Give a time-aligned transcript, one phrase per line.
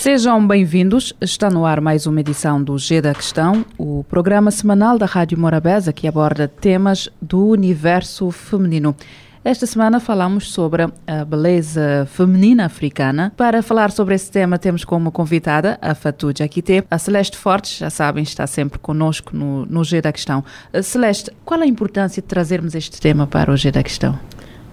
[0.00, 1.12] Sejam bem-vindos.
[1.20, 5.38] Está no ar mais uma edição do G da Questão, o programa semanal da Rádio
[5.38, 8.96] Morabeza que aborda temas do universo feminino.
[9.44, 13.30] Esta semana falamos sobre a beleza feminina africana.
[13.36, 16.82] Para falar sobre esse tema, temos como convidada a Fatou Jakite.
[16.90, 20.42] A Celeste Fortes, já sabem, está sempre conosco no, no G da Questão.
[20.82, 24.18] Celeste, qual a importância de trazermos este tema para o G da Questão?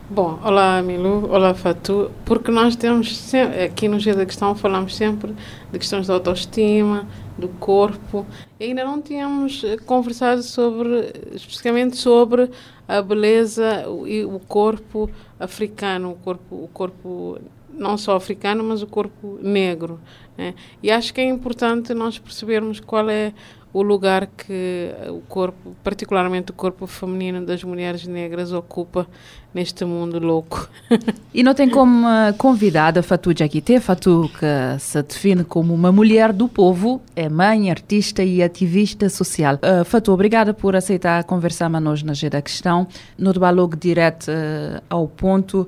[0.10, 4.96] Bom, olá Milu, olá Fatu, porque nós temos sempre, aqui no G da Questão falamos
[4.96, 5.36] sempre
[5.70, 7.06] de questões de autoestima,
[7.38, 8.26] do corpo,
[8.58, 12.50] e ainda não tínhamos conversado sobre, especificamente sobre
[12.88, 17.38] a beleza e o corpo africano, o corpo, o corpo
[17.70, 20.00] não só africano, mas o corpo negro.
[20.38, 20.56] Né?
[20.82, 23.34] E acho que é importante nós percebermos qual é
[23.78, 29.08] o lugar que o corpo, particularmente o corpo feminino das mulheres negras, ocupa
[29.54, 30.68] neste mundo louco.
[31.32, 32.08] e não tem como
[32.40, 38.24] convidada Fatou Jakite, Fatou que se define como uma mulher do povo, é mãe, artista
[38.24, 39.56] e ativista social.
[39.56, 45.68] Uh, obrigada por aceitar conversar conosco na Gira Questão, no diálogo direto uh, ao ponto.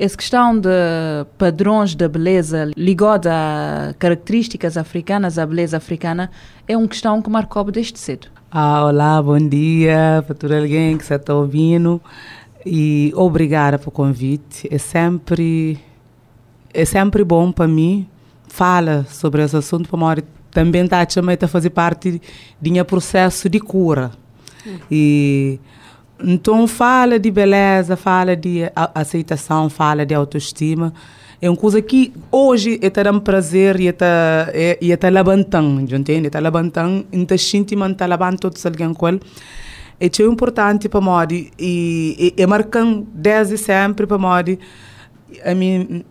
[0.00, 0.70] Essa questão de
[1.36, 6.30] padrões da beleza ligada a características africanas, a beleza africana,
[6.66, 8.28] é uma questão que marcou desde cedo.
[8.50, 12.00] Ah, olá, bom dia para todo alguém que está ouvindo
[12.64, 14.66] e obrigada pelo convite.
[14.72, 15.78] É sempre
[16.72, 18.08] é sempre bom para mim
[18.48, 22.22] fala sobre esse assunto para também está a fazer parte
[22.58, 24.12] de um processo de cura.
[24.66, 24.78] Hum.
[24.90, 25.60] E
[26.22, 28.62] então, fala de beleza, fala de
[28.94, 30.92] aceitação, fala de autoestima.
[31.42, 34.48] É uma coisa que hoje está dando prazer e está
[34.80, 36.26] e está levantando, entende?
[36.26, 39.20] Está levantando, está sentindo, está levantando todos alguém com ele.
[39.98, 41.28] É importante para nós
[41.58, 44.58] e, e marcando desde sempre para nós.
[45.44, 46.04] A mim,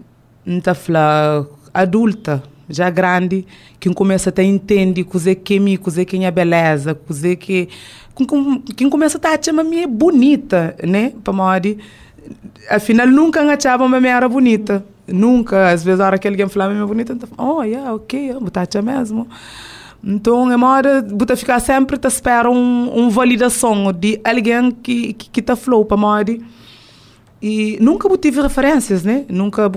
[0.45, 3.45] está falando adulta, já grande,
[3.79, 7.69] que começa a entender coisa que é mim, coisa que é beleza, coisa que
[8.75, 11.13] quem começa a estar a minha bonita, né?
[11.23, 11.77] Para mori.
[12.69, 14.85] Afinal, nunca achava minha era bonita.
[15.07, 15.69] Nunca.
[15.69, 18.81] Às vezes, a hora que alguém falava minha bonita, então, oh, yeah, ok, eu tá
[18.81, 19.27] mesmo.
[20.03, 21.01] Então, é uma hora,
[21.35, 26.41] ficar sempre te espera um, um validação de alguém que que, que tá para mori
[27.41, 29.25] e nunca tive referências, né?
[29.29, 29.71] Nunca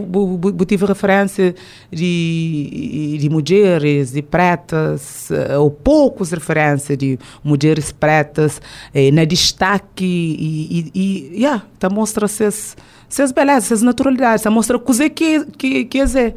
[0.67, 1.55] tive referência
[1.93, 8.61] de, de mulheres, de pretas, eh, ou poucas referências de mulheres pretas
[8.93, 12.77] eh, na destaque e, e, e yeah, tá mostra suas
[13.33, 16.35] belezas, suas naturalidades, tá mostra coisa que que que é.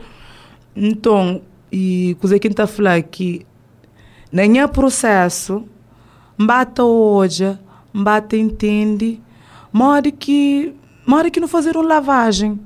[0.76, 3.44] Então, e coisa que está falando que
[4.32, 5.64] nenhum processo
[6.38, 7.58] bate hoje,
[7.92, 9.20] bate entende,
[9.74, 10.76] modo que
[11.06, 12.60] uma hora que não fazer uma lavagem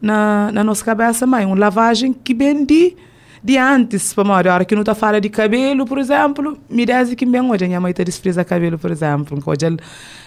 [0.00, 2.96] na, na nossa cabeça, mãe, uma lavagem que bem de,
[3.42, 7.14] de antes, para a hora que não está falando de cabelo, por exemplo, me diz
[7.14, 9.76] que bem hoje a minha mãe está desfrisa cabelo, por exemplo, hoje ela,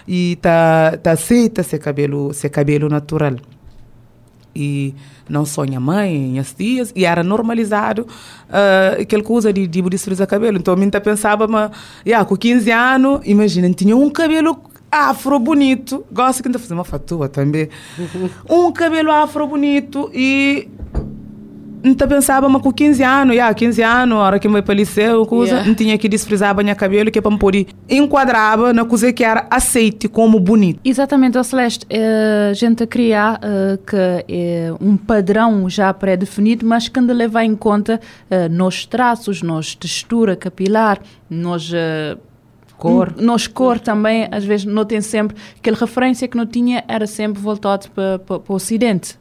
[0.08, 3.36] e está tá aceita ser cabelo, ser cabelo natural.
[4.56, 4.94] E
[5.28, 10.28] não só minha mãe, minhas tias, e era normalizado uh, aquela coisa de, de desfrizar
[10.28, 10.60] cabelo.
[10.60, 11.72] Então, eu pensava, mas,
[12.06, 14.62] yeah, com 15 anos, imagina, tinha um cabelo
[14.94, 16.06] afro bonito.
[16.12, 17.70] Gosto que ainda fazer uma fatua também.
[18.50, 20.70] um cabelo afro bonito e
[21.84, 24.76] então pensava, mas com 15 anos, yeah, 15 anos, a hora que eu para o
[24.76, 25.68] liceu, coisa, yeah.
[25.68, 29.22] não tinha que desprezar o cabelo, que é para me poder enquadrava na coisa que
[29.22, 30.80] era aceite como bonito.
[30.86, 33.98] Exatamente, oh Celeste, eh, a gente criar uh, que
[34.30, 38.00] é um padrão já pré-definido, mas que ainda leva em conta
[38.32, 41.70] uh, nos traços, nos textura capilar, nos...
[41.70, 42.18] Uh,
[42.84, 43.14] cor.
[43.18, 47.90] Nos cor também, às vezes, notem sempre aquela referência que não tinha era sempre voltado
[47.92, 49.18] para, para, para o Ocidente,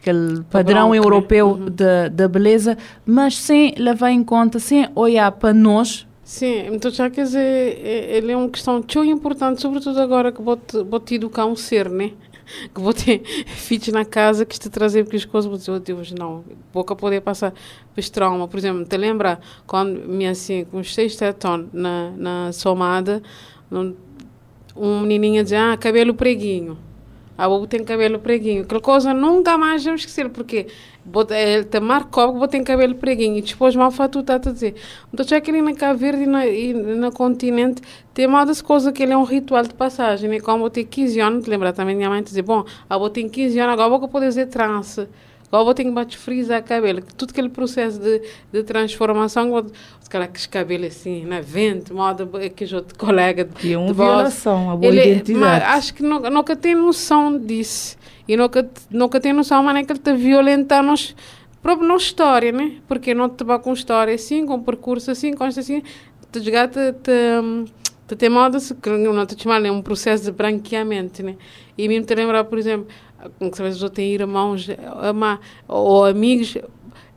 [0.00, 1.66] aquele padrão europeu uhum.
[1.70, 2.76] da, da beleza,
[3.06, 6.06] mas sem levar em conta, sem olhar para nós.
[6.22, 10.40] Sim, então já quer dizer, é, ele é uma questão tão importante, sobretudo agora que
[10.40, 12.12] vou te, vou te educar um ser, né?
[12.74, 13.22] Que vou ter
[13.56, 17.52] filhos na casa que te trazer porque as coisas eu digo, não, pouco poder passar
[17.94, 18.48] por trauma.
[18.48, 23.22] Por exemplo, te lembra quando me assim, com os seis anos na, na somada,
[24.76, 26.76] um menininho dizia, ah, cabelo preguinho.
[27.36, 28.62] A bobo tem cabelo preguinho.
[28.62, 30.68] Aquela coisa nunca mais vamos esquecer, porque
[31.30, 33.38] ele te marcou que tem cabelo preguinho.
[33.38, 34.74] E depois, mal fatu está a dizer.
[35.12, 37.82] Então, já que ele na Cabo Verde e na, continente,
[38.12, 40.30] tem uma das coisas que ele é um ritual de passagem.
[40.30, 40.40] Né?
[40.40, 43.72] Como eu tenho 15 anos, lembra também minha mãe dizer, bom, eu tenho 15 anos,
[43.72, 45.08] agora vou poder dizer trance.
[45.54, 47.00] Agora vou ter que bater frisar cabelo.
[47.16, 48.20] Tudo aquele processo de,
[48.52, 49.64] de transformação, vou,
[50.02, 53.46] os caras com os cabelos assim, na vento, moda que os outros colegas.
[53.62, 55.38] E é uma de violação, a boa Ele, identidade.
[55.38, 57.96] mas acho que nunca, nunca tem noção disso.
[58.26, 61.14] E nunca, nunca tem noção, mas é que ele está violentando nos,
[61.62, 62.78] próprio na história, né?
[62.88, 65.84] Porque não te vai com história assim, com percurso assim, com assim,
[66.32, 67.12] te jogar te, te,
[68.08, 71.36] te tem modo que não te chamar, é um processo de branqueamento, né?
[71.78, 72.88] E mesmo te lembrar, por exemplo,
[73.38, 74.68] com que às vezes têm irmãos
[75.00, 76.56] ama, ou amigos,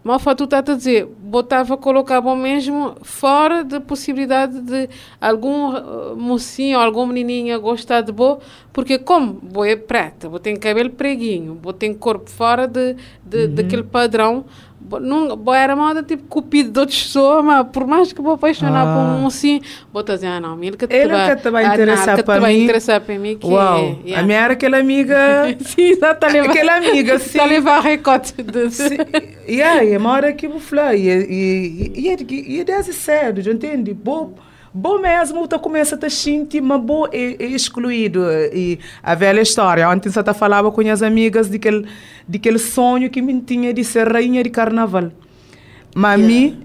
[0.04, 4.90] mal tu está a dizer, botava, colocava mesmo fora da possibilidade de
[5.20, 8.40] algum uh, mocinho, algum menininha gostar de boa,
[8.78, 12.96] porque como boa é preta, vou ter cabelo preguinho, vou ter corpo fora de,
[13.26, 13.56] de, Uhum.
[13.56, 14.46] daquele padrão,
[14.80, 18.34] bo- não, boa era moda tipo cupido de outras pessoas, mas por mais que vou
[18.34, 19.20] apaixonar por um Ah.
[19.20, 22.16] mocinho, vou dizer, ah não, ele que te Ele vai, te vai ah, não, interessar
[22.18, 22.64] que te para vai mim.
[22.66, 24.20] interessar para mim, que Uau, é, yeah.
[24.20, 25.18] a minha era aquela amiga.
[25.66, 26.52] Sim, exato, tá levando.
[26.52, 27.26] aquela amiga, sim.
[27.30, 28.70] Está a levar recorte de...
[28.70, 28.98] Sim,
[29.48, 33.42] e aí, é uma hora que eu falei, e, e, e, e, e desde cedo,
[33.42, 33.92] já entende?
[33.92, 34.36] Bom,
[34.74, 38.22] bom mesmo, tu começa a te sentir, mas bom é, é excluído.
[38.54, 41.86] E a velha história, ontem você falava com as amigas de aquele,
[42.28, 45.12] de aquele sonho que me tinha de ser rainha de carnaval.
[45.96, 46.60] Mami,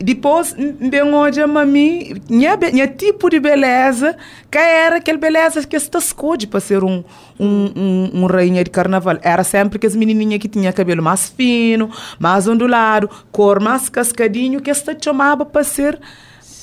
[0.00, 4.16] depois, bem hoje, mami, minha, be- minha tipo de beleza,
[4.50, 7.04] que era aquela beleza que está esconde para ser um,
[7.38, 9.18] um, um, um rainha de carnaval.
[9.20, 14.60] Era sempre que as menininhas que tinha cabelo mais fino, mais ondulado, cor mais cascadinho,
[14.60, 15.98] que esta chamava para ser,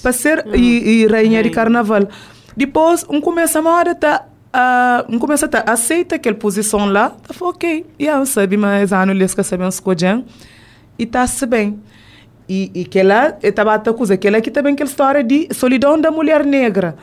[0.05, 2.07] para ser e, e rainha de carnaval.
[2.55, 7.33] Depois, um começa a hora tá Uh, um começa a aceita aquela posição lá, tá
[7.33, 10.23] falou, ok, e eu sabe, mas ano eles que sabem escolher
[10.97, 11.77] e está-se bem.
[12.47, 15.99] E, e que ela estava a coisa, que ela aqui também aquela história de solidão
[15.99, 16.95] da mulher negra.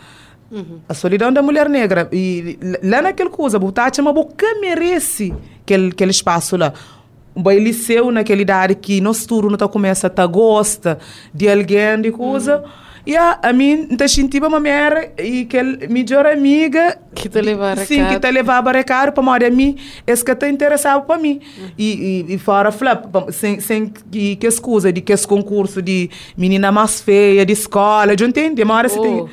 [0.89, 2.09] A solidão da mulher negra.
[2.11, 6.73] E lá naquela coisa, o Tati, mas boca merece aquele, aquele espaço lá.
[7.37, 10.99] Um liceu naquela idade que nós turno tá começa a tá gosta
[11.35, 12.65] de alguém de coisa.
[12.65, 12.73] E
[13.17, 17.77] a, a mim, tá sentindo uma mulher e que melhor amiga Que te leva a
[17.77, 19.77] Sim, que te levava a recado para morar a mim,
[20.07, 21.41] esse que te interessava para mim.
[21.77, 26.09] E, e, e fora, flap, sem, sem que, que excusa de que esse concurso de
[26.37, 28.63] menina mais feia, de escola, de entende?
[28.63, 29.03] Uma hora você Oh.
[29.03, 29.29] tem.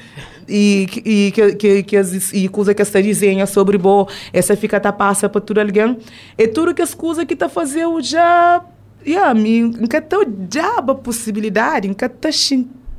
[0.51, 4.55] E, que- e que, que, que as, e coisa que esta desenha sobre bo, essa
[4.57, 5.95] fica tá passa para tudo alguém.
[6.35, 8.63] É tudo que as coisas que tá fazendo já.
[9.05, 12.31] Yeah, me, nunca tá diabo a possibilidade, nunca tá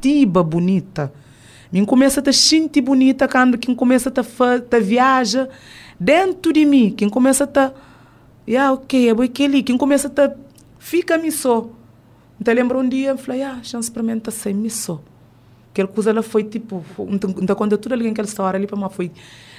[0.01, 1.13] sentiba bonita.
[1.71, 5.49] Mim começa a te sentir bonita quando quem começa a te, viaja
[5.99, 6.91] dentro de mim.
[6.91, 7.73] Quem começa a te.
[8.49, 9.63] Yeah, ok, é bom aquele.
[9.63, 10.35] Quem começa a te.
[10.79, 11.69] Fica me só.
[12.41, 15.01] Então lembro um dia, eu falei, ah, chance experimenta sem me só.
[15.71, 16.85] Aquela coisa ela foi tipo.
[17.09, 19.13] Então, então quando tudo ali naquela história ali para mim foi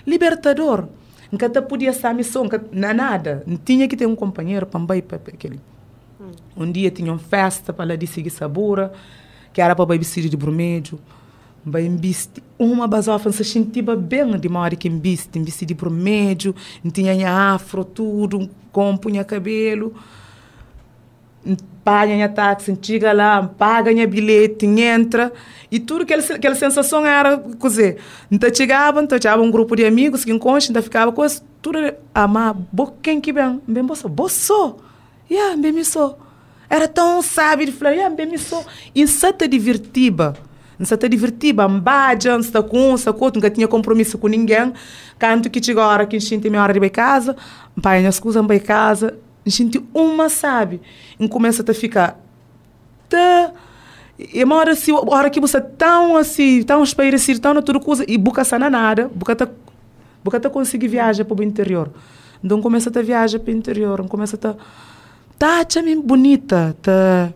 [0.05, 0.87] libertador.
[1.31, 3.41] Nunca te podia estar me só, é nada.
[3.47, 5.61] Não tinha que ter um companheiro para ir para aquele.
[6.57, 8.91] Um dia tinha uma festa para lá de seguir sabura,
[9.53, 10.37] que era para vestido de.
[11.63, 16.55] Vai vesti uma basofa, se sentia bem de uma hora que vesti, vestido de vermelho,
[16.91, 19.93] tinha afro, tudo, com punha cabelo.
[21.83, 25.31] Paga minha táxi, chega lá, paga minha bilhete, entra.
[25.71, 27.97] E tudo aquela, aquela sensação era, dizer,
[28.31, 31.25] então chegava, então chegava um grupo de amigos que encontram, então ficava com
[31.61, 31.77] tudo,
[32.13, 32.55] amar,
[33.01, 34.77] quem que bem, bem, bolso, bolso,
[35.29, 36.30] yeah, bem, me sou.
[36.71, 37.65] Era tão sábio.
[37.65, 38.31] De falar, yeah, bem.
[38.95, 40.33] E se te divertiba,
[40.81, 43.25] se te divertiba, ambaja, se está com se com.
[43.25, 44.71] Nunca tinha compromisso com ninguém.
[45.19, 47.35] Canto que chega a hora que tem minha hora de ir casa,
[47.81, 50.81] pai, minha escusa, ir casa, a gente uma sabe,
[51.19, 52.19] e começa a ficar,
[53.09, 53.51] tá,
[54.17, 58.17] e uma hora, assim, hora que você tão assim, tão espairecer, tão na coisa, e
[58.17, 59.47] buca sana nada, buca tá,
[60.23, 61.91] buca tá conseguir viajar para o interior.
[62.43, 64.55] Então começa a viajar para o interior, começa a
[65.65, 67.31] tá, bem bonita, tá,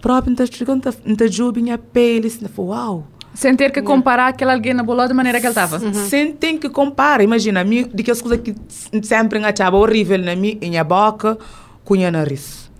[0.00, 0.92] próprio, tá chegando, tá,
[1.28, 3.06] jubinha pele, assim, uau.
[3.34, 5.78] Sem ter que comparar aquele alguém na bola da maneira que ele estava.
[5.94, 7.22] Sem tem que comparar.
[7.22, 8.54] Imagina, mim, de que as coisas que
[9.02, 11.38] sempre achava horrível na minha, minha boca,
[11.82, 12.70] com minha nariz.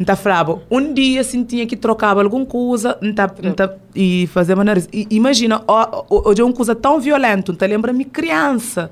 [0.00, 4.64] Então falava, um dia assim tinha que trocar alguma coisa então, então, e fazer uma
[4.64, 4.88] nariz.
[4.92, 8.90] E, imagina, ho- ho- hoje é uma coisa tão violenta, então lembra-me criança.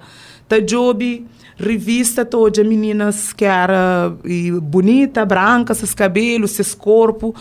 [0.49, 7.33] Tá job, revista toda, meninas que era e bonita, branca, seus cabelos, seus corpos.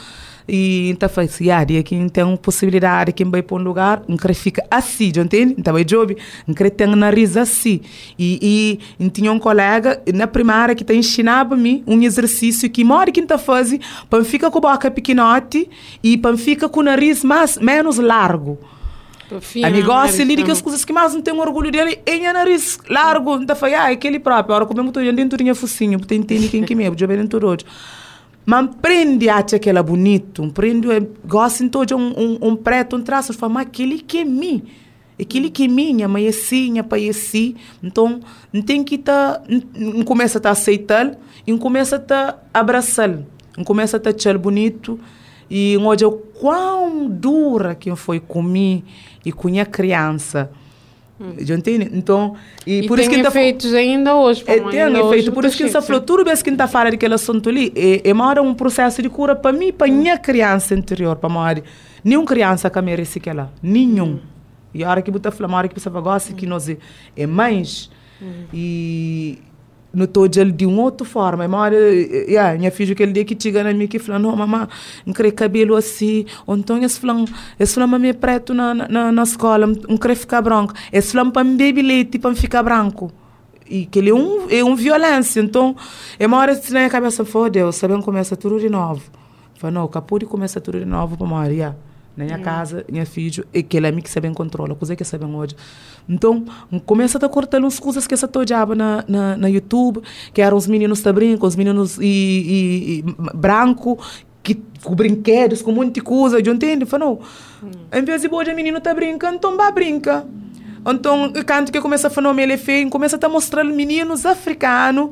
[0.47, 4.33] e então faz yeah, dia que tem possibilidade que vai para um lugar um que
[4.33, 5.55] fica assim entende?
[5.57, 6.15] Então vai job
[6.47, 7.81] um que tem nariz assim.
[8.17, 13.11] E e tinha um colega na primária que te ensinava me um exercício que mora
[13.11, 13.77] que tá faz
[14.09, 15.69] para ficar com a boca pequenote
[16.03, 18.57] e para ficar com o nariz mais menos largo
[19.63, 22.33] a mim gosta ali que as coisas que mais não tem orgulho dele é o
[22.33, 24.55] nariz largo então foi ah aquele próprio.
[24.55, 27.39] Agora eu estou dentro tinha focinho porque entende quem que me é eu dentro
[28.45, 30.87] mas prende acha que ela é bonito, prende,
[31.25, 34.63] gosta então de um, um, um preto, um traço, fala, aquele que é mim,
[35.19, 38.19] aquele que é minha, mas é assim, é pai assim, então
[38.51, 39.41] não tem que tá,
[39.75, 43.09] não começa a tá aceitar, e começa a tá abraçar,
[43.55, 44.99] não começa a tá achar bonito,
[45.53, 48.83] e olha o quão dura que foi comigo
[49.25, 50.49] e com a criança,
[51.21, 51.35] Hum.
[51.37, 51.87] Entende?
[51.93, 54.43] Então, e, e por isso que efeitos tá, ainda hoje.
[54.47, 55.31] É, tem ainda efeito.
[55.31, 58.11] Por isso que essa falou, tudo bem que está falando daquele assunto ali, é, é
[58.11, 61.61] maior um processo de cura para mim, para minha criança interior, para maior.
[62.03, 63.53] Nenhuma criança que merece aquela.
[63.61, 64.13] Nenhum.
[64.13, 64.19] Hum.
[64.73, 66.35] E a hora que você fala, a hora que você gosta, hum.
[66.35, 66.77] que nós é,
[67.15, 67.91] é mães.
[68.19, 68.45] Hum.
[68.51, 69.37] E
[69.93, 71.47] no todo ele de uma outra forma.
[71.47, 74.67] Mas, yeah, minha filha aquele dia que chega na minha que fala, não, mamãe,
[75.05, 76.25] não queria cabelo assim.
[76.45, 77.25] Ou então esse flan,
[77.59, 80.73] esse flan é preto na, na, na escola, não queria ficar branco.
[80.91, 83.11] Esse flan para me beber leite para ficar branco.
[83.69, 85.39] E que ele é um, é um violência.
[85.39, 85.75] Então,
[86.19, 89.01] é uma hora que na cabeça, fodeu, sabendo começa tudo de novo.
[89.55, 91.77] Fala, não, capô de começa tudo de novo para Maria
[92.21, 95.25] na minha casa, minha filha, e que ele é que sabe controla, coisa que sabe
[95.25, 95.55] hoje.
[96.07, 96.45] Então,
[96.85, 100.01] começa a cortar uns coisas que essa tojaba na, na, na YouTube,
[100.33, 103.03] que eram os meninos da brinco, os meninos e, e, e
[103.35, 103.99] branco,
[104.43, 106.85] que, com brinquedos, com um monte de coisa, já entende?
[106.85, 107.21] Falou,
[107.63, 107.69] hum.
[107.91, 110.25] em vez de hoje o menino tá brincando, então vá brinca.
[110.85, 115.09] Então, canto que começa a falar, ele é feio, começa a mostrar meninos africanos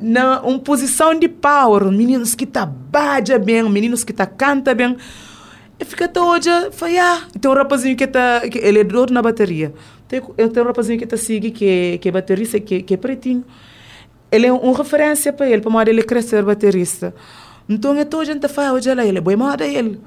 [0.00, 4.96] na uma posição de power, meninos que tá bada bem, meninos que tá canta bem,
[5.78, 9.20] e fica até hoje, foi, ah, tem um rapazinho que está, ele é doido na
[9.20, 9.72] bateria.
[10.08, 13.44] Tem, tem um rapazinho que está seguindo, que, que é baterista, que, que é pretinho.
[14.30, 17.14] Ele é uma um referência para ele, para ele crescer baterista.
[17.68, 20.00] Então, então a gente fala, hoje ele é moda ele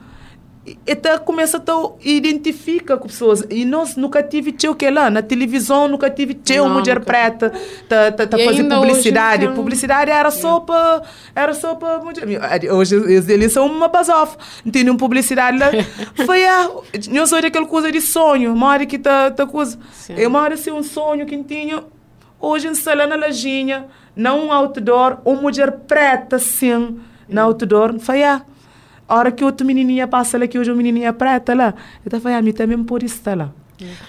[0.89, 1.61] até começa a
[2.03, 3.43] identifica com pessoas.
[3.49, 5.09] E nós nunca tive teu que lá.
[5.09, 7.05] Na televisão nunca tive teu não, mulher nunca.
[7.05, 7.53] preta.
[7.87, 9.45] Tá, tá, tá fazer publicidade.
[9.47, 11.01] hoje, publicidade era só para
[11.35, 12.01] era só para
[12.73, 12.95] hoje
[13.29, 15.67] eles são uma basofa não tem nenhuma publicidade lá.
[16.25, 16.69] Foi a
[17.09, 18.53] não sou aquela coisa de sonho.
[18.53, 19.77] Uma hora que tá tá coisa.
[20.09, 21.83] É uma hora assim um sonho que tinha.
[22.39, 27.99] Hoje em sala na lajinha não um outdoor uma mulher preta sim na outdoor.
[27.99, 28.41] Foi a
[29.09, 31.73] a hora que outra menininha passa lá, que hoje uma menininha preta lá,
[32.05, 33.51] eu estava a mim também por isso está lá.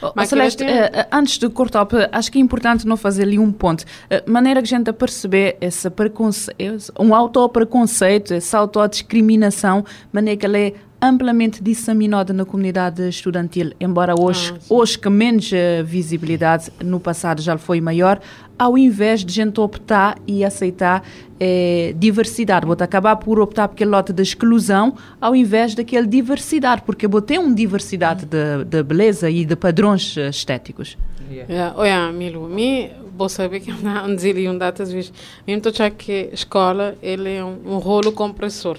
[0.03, 0.67] Oh, Mas Celeste, uh,
[1.13, 3.83] antes de cortar, acho que é importante não fazer ali um ponto.
[3.83, 10.47] Uh, maneira que a gente a perceber esse preconceito, um auto-preconceito, essa autodiscriminação, maneira que
[10.47, 16.71] ela é amplamente disseminada na comunidade estudantil, embora hoje, ah, hoje com menos uh, visibilidade,
[16.85, 18.21] no passado já foi maior,
[18.59, 21.03] ao invés de gente optar e aceitar
[21.41, 22.67] eh, diversidade.
[22.67, 27.23] Vou acabar por optar por aquele lote de exclusão ao invés daquele diversidade, porque vou
[27.23, 30.99] ter uma diversidade de, de beleza e de padrões estéticos.
[31.31, 31.51] Yeah.
[31.51, 31.79] Yeah.
[31.79, 35.13] Olha, Milo, me vou saber que não dizia um datas vezes.
[35.47, 35.63] Mesmo
[35.97, 38.77] que escola ele é um, um rolo compressor.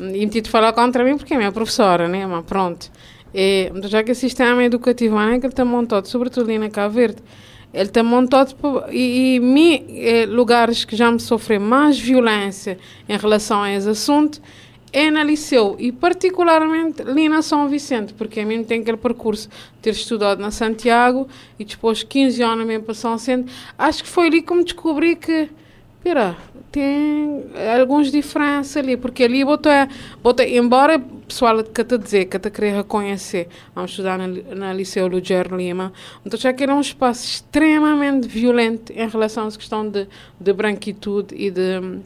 [0.00, 2.26] E me falar contra mim porque é minha professora, né?
[2.26, 2.90] Mas pronto.
[3.34, 6.94] E, já que o sistema educativo é que ele está montado, sobretudo ali na Cabo
[6.94, 7.22] Verde,
[7.72, 8.54] ele está montado
[8.90, 13.88] e, e mi, eh, lugares que já me sofrem mais violência em relação a esse
[13.88, 14.42] assunto
[14.92, 19.48] é na Liceu e particularmente ali na São Vicente, porque a mim tem aquele percurso
[19.80, 21.26] ter estudado na Santiago
[21.58, 23.50] e depois 15 anos mesmo para São Vicente.
[23.78, 25.48] Acho que foi ali que me descobri que,
[26.02, 26.36] espera,
[26.72, 27.44] tem
[27.78, 29.70] algumas diferenças ali, porque ali botou,
[30.20, 34.72] botou embora o pessoal que te dizer, que te queria reconhecer, vamos estudar na, na
[34.72, 35.92] Liceu Luger Lima,
[36.26, 40.08] então já que era um espaço extremamente violento em relação à questão de,
[40.40, 42.00] de branquitude e de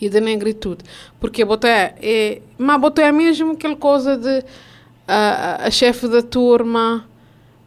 [0.00, 0.84] e de negritude,
[1.18, 4.44] porque botou é, mas botou é mesmo aquela coisa de
[5.08, 7.04] a, a chefe da turma,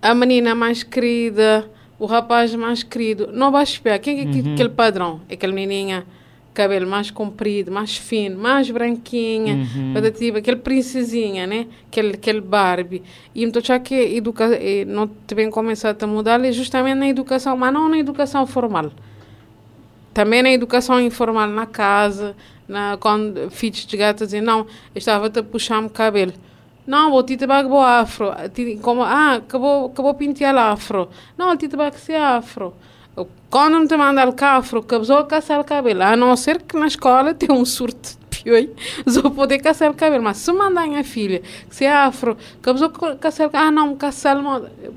[0.01, 1.69] a menina mais querida,
[2.01, 4.53] o rapaz mais querido, não vai esperar, quem é uhum.
[4.53, 5.21] aquele padrão?
[5.31, 6.03] Aquela menininha
[6.51, 10.11] cabelo mais comprido, mais fino, mais branquinha, uhum.
[10.11, 11.67] tipo, aquele princesinha, né?
[11.87, 13.03] Aquele, aquele Barbie.
[13.35, 14.49] E então já que educa
[14.87, 18.91] não também começar a mudar é justamente na educação, mas não na educação formal.
[20.11, 22.35] Também na educação informal, na casa,
[22.67, 24.65] na, quando filhos de gato dizem, não,
[24.95, 26.33] estava a puxar-me cabelo.
[26.85, 28.31] Não, o tita bag afro.
[28.81, 31.09] Como, ah, acabou, acabou pintar afro.
[31.37, 32.73] Não, o tita bag se afro.
[33.49, 35.27] Quando me te manda o cafro, que a pessoa
[35.59, 38.73] o cabelo, a não ser que na escola tenha um surto fioi,
[39.07, 40.23] só poder caçar o cabelo.
[40.23, 43.95] Mas se mandar a filha, que se é afro, que a pessoa caçar ah não,
[43.95, 44.41] caçar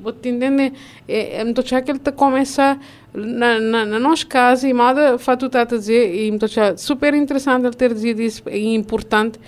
[0.03, 0.73] vou te entender,
[1.07, 2.79] é, é, então que ele está começar
[3.13, 7.67] na, na, na nossa casa, e moda, fatu está a dizer, e então super interessante
[7.67, 9.39] ele ter dito isso, é importante,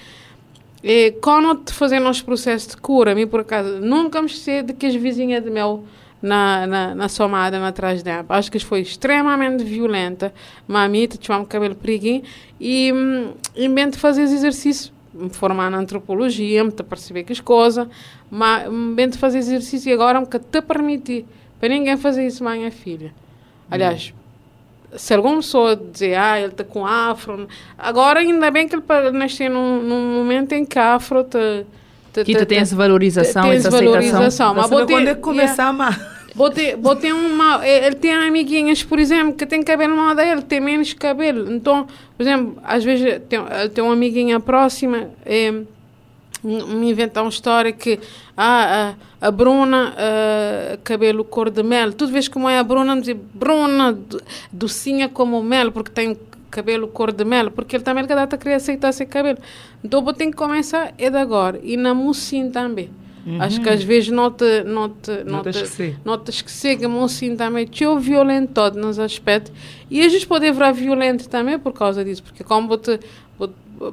[0.88, 4.72] é, quando te fazer nosso processo de cura, mim por acaso, nunca me esqueci de
[4.72, 5.84] que as vizinhas de meu
[6.22, 8.24] na, na, na somada, na trás dela.
[8.28, 10.32] Acho que foi extremamente violenta.
[10.68, 12.22] Mamita, tinha um cabelo preguinho
[12.60, 12.92] e
[13.56, 17.88] em vez de fazer exercício, me formar na antropologia, me perceber que as coisas,
[18.30, 21.26] mas em vez de fazer exercício, agora me te permitir
[21.58, 23.12] para ninguém fazer isso, mãe e filha.
[23.68, 24.14] Aliás,
[24.96, 27.46] se alguma pessoa dizer, ah, ele está com afro,
[27.78, 31.64] agora ainda bem que ele nasceu num, num momento em que afro te,
[32.12, 34.54] te, te, te tem essa valorização, te, essa valorização.
[34.54, 37.66] Mas botei, quando é começar yeah, a Botei, botei uma.
[37.66, 41.50] Ele tem amiguinhas, por exemplo, que tem cabelo mal dele, tem menos cabelo.
[41.50, 43.40] Então, por exemplo, às vezes tem,
[43.72, 45.08] tem uma amiguinha próxima.
[45.24, 45.50] É,
[46.46, 47.98] me inventar uma história que
[48.36, 51.92] ah, a, a Bruna, uh, cabelo cor de mel.
[51.92, 53.98] Tu vês como é a Bruna, me diz Bruna,
[54.52, 56.16] docinha como mel, porque tem
[56.50, 59.38] cabelo cor de mel, porque ele também cada data queria aceitar esse cabelo.
[59.82, 61.60] Então, eu tenho que começar é de agora.
[61.62, 62.90] E na mocinha também.
[63.26, 63.42] Uhum.
[63.42, 65.50] Acho que às vezes nota, nota, nota,
[66.04, 69.52] nota esquecer que a mocinha também é violento todo nos aspectos.
[69.90, 73.00] E às vezes pode virar violento também por causa disso, porque como bota,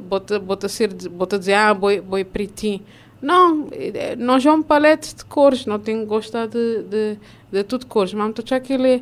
[0.08, 2.82] bota, bota, ser, bota dizer, ah, boi, boi pretinho.
[3.20, 7.18] Não, eh, nós é um palete de cores, não tenho gostado de, de,
[7.52, 9.02] de tudo cores, mas estou que ele é,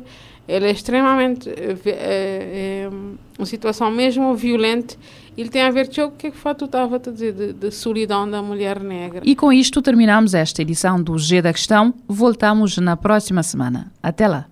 [0.52, 2.90] ele é extremamente, é, é,
[3.38, 4.96] uma situação mesmo violenta
[5.36, 7.70] ele tem a ver com o que é que tu estava a dizer, de, de,
[7.70, 9.22] solidão da mulher negra.
[9.24, 11.94] E com isto terminamos esta edição do G da Questão.
[12.06, 13.90] Voltamos na próxima semana.
[14.02, 14.46] Até lá.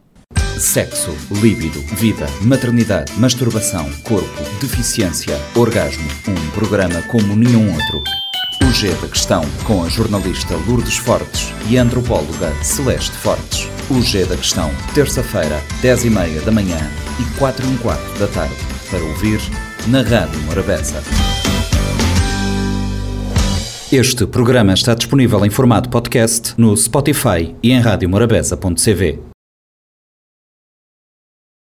[0.57, 6.05] Sexo, líbido, vida, maternidade, masturbação, corpo, deficiência, orgasmo.
[6.29, 8.03] Um programa como nenhum outro.
[8.63, 13.80] O G da Questão, com a jornalista Lourdes Fortes e a antropóloga Celeste Fortes.
[13.91, 16.79] O G da Questão, terça-feira, 10h30 da manhã
[17.19, 18.55] e 4 h quarto da tarde.
[18.89, 19.41] Para ouvir
[19.89, 21.03] na Rádio Morabeza.
[23.91, 29.30] Este programa está disponível em formato podcast no Spotify e em radiomorabeza.cv.